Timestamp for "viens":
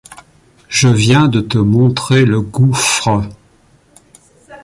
0.87-1.27